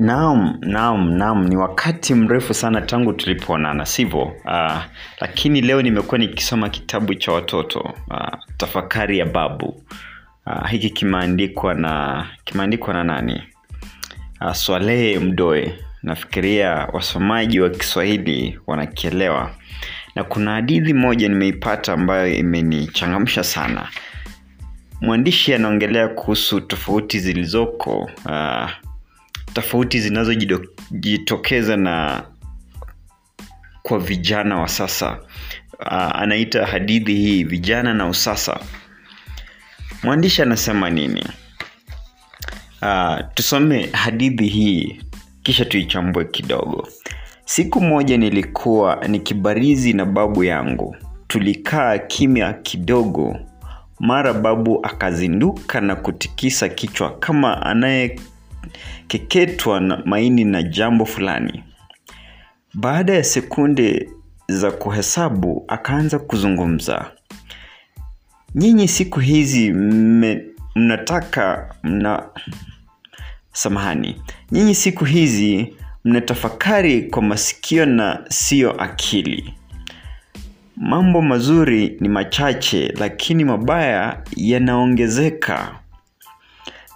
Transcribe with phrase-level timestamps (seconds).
[0.00, 4.22] Naam, naam, naam, ni wakati mrefu sana tangu tulipoonana, sivyo?
[4.44, 4.78] Uh,
[5.20, 9.82] lakini leo nimekuwa nikisoma kitabu cha watoto uh, tafakari ya babu.
[10.46, 13.42] Uh, hiki kimeandikwa na kimeandikwa na nani?
[14.40, 15.78] Uh, Swalehe Mdoe.
[16.02, 19.50] Nafikiria wasomaji wa Kiswahili wanakielewa,
[20.14, 23.88] na kuna hadithi moja nimeipata ambayo imenichangamsha sana.
[25.00, 28.70] Mwandishi anaongelea kuhusu tofauti zilizoko uh,
[29.52, 32.22] tofauti zinazojitokeza na
[33.82, 35.18] kwa vijana wa sasa.
[35.80, 38.60] Uh, anaita hadithi hii vijana na usasa.
[40.02, 41.24] Mwandishi anasema nini?
[42.82, 45.00] Uh, tusome hadithi hii
[45.42, 46.88] kisha tuichambue kidogo.
[47.44, 50.96] Siku moja nilikuwa nikibarizi na babu yangu.
[51.26, 53.36] Tulikaa kimya kidogo.
[54.00, 58.20] Mara babu akazinduka na kutikisa kichwa kama anaye
[59.08, 61.64] keketwa na maini na jambo fulani.
[62.74, 64.08] Baada ya sekunde
[64.48, 67.10] za kuhesabu akaanza kuzungumza.
[68.54, 70.44] Nyinyi siku hizi mme-
[70.76, 72.22] mnataka mna
[73.52, 74.22] samahani.
[74.52, 75.74] Nyinyi siku hizi
[76.04, 79.54] mnatafakari kwa masikio na siyo akili.
[80.76, 85.74] Mambo mazuri ni machache lakini mabaya yanaongezeka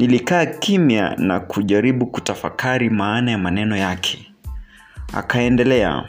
[0.00, 4.32] nilikaa kimya na kujaribu kutafakari maana ya maneno yake.
[5.12, 6.04] Akaendelea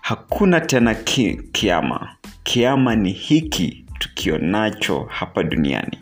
[0.00, 2.16] hakuna tena ki, kiama.
[2.42, 5.98] Kiama ni hiki tukionacho hapa duniani.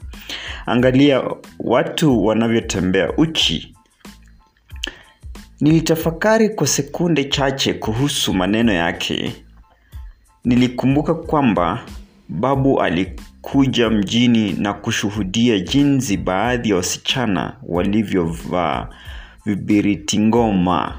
[0.67, 1.23] Angalia
[1.59, 3.75] watu wanavyotembea uchi.
[5.61, 9.45] Nilitafakari kwa sekunde chache kuhusu maneno yake.
[10.45, 11.81] Nilikumbuka kwamba
[12.29, 12.83] babu
[13.47, 18.89] alikuja mjini na kushuhudia jinsi baadhi ya wasichana walivyovaa
[19.47, 20.98] vibiriti ngoma.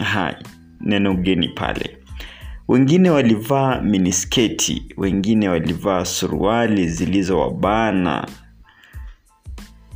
[0.00, 0.34] Aha,
[0.80, 1.98] neno geni pale.
[2.68, 8.26] Wengine walivaa minisketi wengine walivaa suruali zilizowabana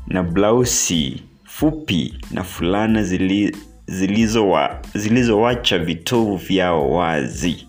[0.06, 3.56] na blausi fupi na fulana zili,
[3.86, 7.66] zilizowa- zilizowacha vitovu vyao wazi.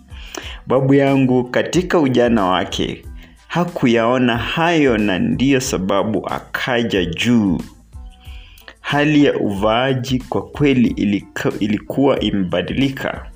[0.66, 3.02] Babu yangu katika ujana wake
[3.52, 7.58] hakuyaona hayo na ndiyo sababu akaja juu.
[8.80, 10.88] Hali ya uvaaji kwa kweli
[11.60, 13.26] ilikuwa imebadilika.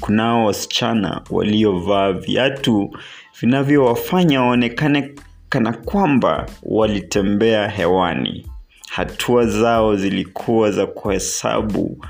[0.00, 2.96] Kunao wasichana waliovaa viatu
[3.40, 5.10] vinavyowafanya waonekane
[5.48, 8.46] kana kwamba walitembea hewani.
[8.90, 12.04] Hatua zao zilikuwa za kuhesabu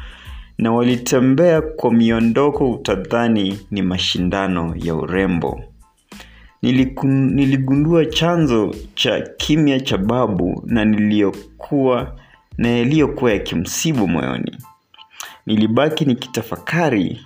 [0.59, 5.61] na walitembea kwa miondoko utadhani ni mashindano ya urembo
[6.63, 12.17] niligundua chanzo cha kimya cha babu na niliyokuwa
[12.59, 14.57] na yaliyokuwa yakimsibu moyoni.
[15.47, 17.21] Nilibaki nikitafakari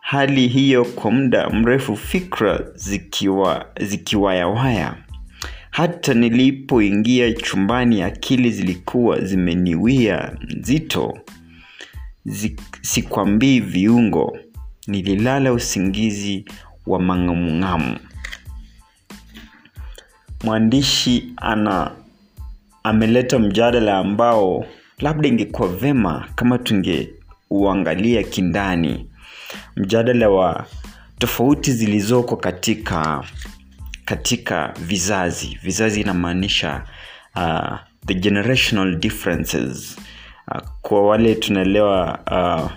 [0.00, 4.94] hali hiyo kwa muda mrefu fikra zikiwa zikiwayawaya.
[5.70, 11.18] Hata nilipoingia chumbani akili zilikuwa zimeniwia nzito.
[12.82, 14.38] Sikwambii viungo.
[14.86, 16.44] Nililala usingizi
[16.86, 17.96] wa mang'amung'amu
[20.44, 21.90] mwandishi ana
[22.82, 24.66] ameleta mjadala ambao
[24.98, 29.06] labda ingekuwa vema kama tungeuangalia kindani.
[29.76, 30.66] Mjadala wa
[31.18, 33.24] tofauti zilizoko katika
[34.04, 35.58] katika vizazi.
[35.62, 36.82] Vizazi inamaanisha
[37.36, 39.96] uh, the generational differences.
[40.54, 42.70] Uh, kwa wale tunaelewa uh,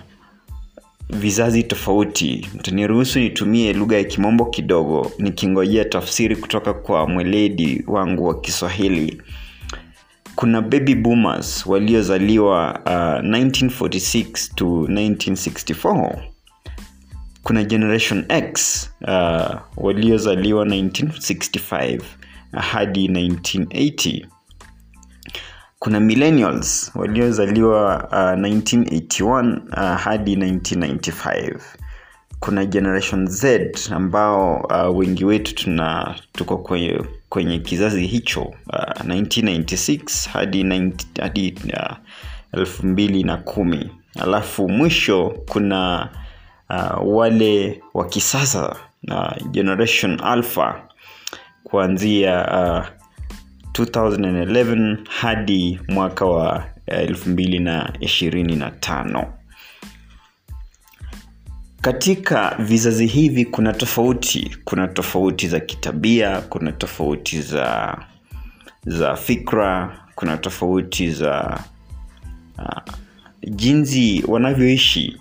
[1.10, 2.48] vizazi tofauti.
[2.54, 9.22] Mtaniruhusu nitumie lugha ya kimombo kidogo nikingojea tafsiri kutoka kwa mweledi wangu wa kiswahili.
[10.34, 16.18] Kuna baby boomers waliozaliwa uh, 1946 to 1964
[17.42, 22.00] kuna generation x uh, waliozaliwa 1965
[22.52, 24.26] hadi 1980
[25.78, 31.56] kuna millennials waliozaliwa uh, 1981 uh, hadi 1995
[32.40, 38.54] kuna generation z ambao uh, wengi wetu tuna tuko kwenye, kwenye kizazi hicho uh,
[39.04, 40.92] 1996 hadi 90
[41.22, 41.96] hadi uh,
[42.52, 43.90] elfu mbili na kumi.
[44.20, 46.08] Alafu mwisho kuna
[46.70, 48.76] uh, wale wa kisasa
[49.08, 50.82] uh, generation alpha
[51.64, 52.97] kuanzia uh,
[53.84, 59.32] 2011 hadi mwaka wa elfu mbili na ishirini na tano.
[61.80, 64.56] Katika vizazi hivi kuna tofauti.
[64.64, 67.98] Kuna tofauti za kitabia kuna tofauti za
[68.86, 71.60] za fikra kuna tofauti za
[72.58, 72.94] uh,
[73.50, 75.16] jinsi wanavyoishi.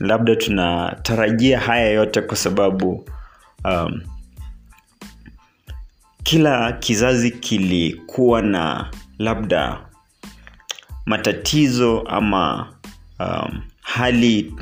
[0.00, 3.04] Labda tunatarajia haya yote kwa sababu
[3.64, 4.00] um,
[6.30, 9.80] kila kizazi kilikuwa na labda
[11.06, 12.72] matatizo ama
[13.20, 14.54] um, hali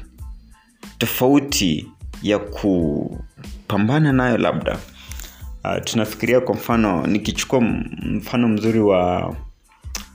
[0.98, 1.86] tofauti
[2.22, 4.78] ya kupambana nayo labda.
[5.64, 9.36] Uh, tunafikiria kwa mfano nikichukua mfano mzuri wa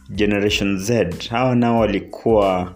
[0.09, 2.73] generation z hawa nao walikuwa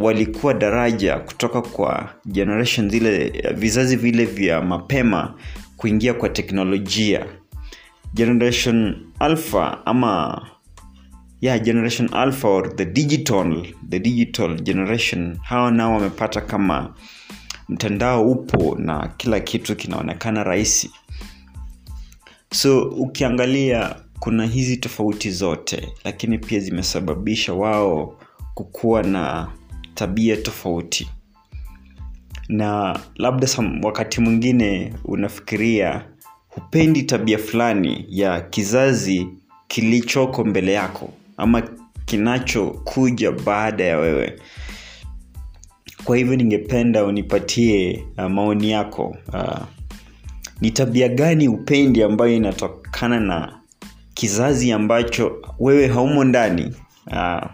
[0.00, 5.34] walikuwa daraja kutoka kwa generation zile vizazi vile vya mapema
[5.76, 7.26] kuingia kwa teknolojia.
[8.14, 10.42] Generation alpha ama
[11.40, 16.94] yeah, generation alpha or the digital the digital generation hawa nao wamepata kama
[17.68, 20.90] mtandao upo na kila kitu kinaonekana rahisi.
[22.52, 28.18] So ukiangalia kuna hizi tofauti zote lakini pia zimesababisha wao
[28.54, 29.48] kukuwa na
[29.94, 31.10] tabia tofauti
[32.48, 33.48] na labda
[33.82, 36.04] wakati mwingine unafikiria
[36.48, 39.28] hupendi tabia fulani ya kizazi
[39.68, 41.62] kilichoko mbele yako ama
[42.04, 44.38] kinachokuja baada ya wewe.
[46.04, 49.58] Kwa hivyo ningependa unipatie uh, maoni yako uh,
[50.60, 53.58] ni tabia gani upendi ambayo inatokana na
[54.14, 56.74] kizazi ambacho wewe haumo ndani?
[57.06, 57.46] Uh,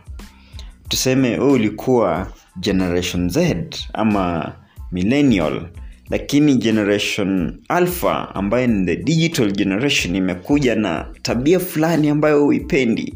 [0.88, 4.52] tuseme wewe ulikuwa generation z ama
[4.92, 5.68] millennial
[6.10, 13.14] lakini generation alpha ambayo ni the digital generation imekuja na tabia fulani ambayo huipendi.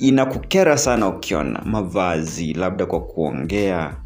[0.00, 3.96] Inakukera sana ukiona mavazi labda kwa kuongea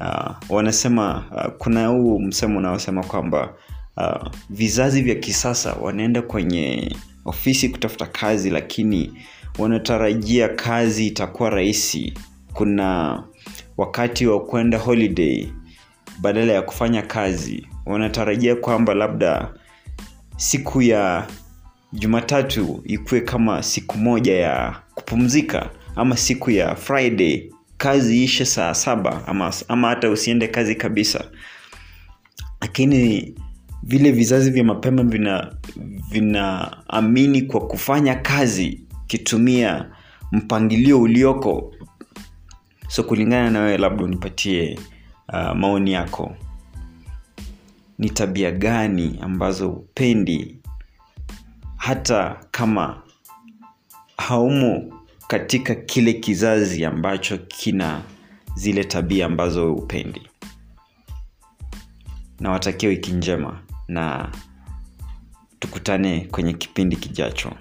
[0.00, 3.54] uh, wanasema uh, kuna huu msemo unaosema kwamba
[3.96, 9.12] uh, vizazi vya kisasa wanaenda kwenye ofisi kutafuta kazi lakini
[9.58, 12.14] wanatarajia kazi itakuwa rahisi.
[12.52, 13.22] Kuna
[13.76, 15.48] wakati wa kwenda holiday
[16.20, 19.54] badala ya kufanya kazi wanatarajia kwamba labda
[20.36, 21.26] siku ya
[21.92, 29.26] jumatatu ikuwe kama siku moja ya kupumzika ama siku ya friday kazi ishe saa saba
[29.26, 31.24] ama, ama hata usiende kazi kabisa.
[32.60, 33.34] Lakini
[33.82, 35.52] vile vizazi vya mapema vina
[36.10, 39.90] vinaamini kwa kufanya kazi kitumia
[40.32, 41.74] mpangilio ulioko
[42.96, 44.78] so kulingana na wewe labda unipatie
[45.32, 46.36] uh, maoni yako.
[47.98, 50.58] Ni tabia gani ambazo upendi
[51.76, 53.02] hata kama
[54.16, 58.02] haumo katika kile kizazi ambacho kina
[58.54, 60.22] zile tabia ambazo upendi
[62.40, 64.32] nawatakia wiki njema na
[65.58, 67.52] tukutane kwenye kipindi kijacho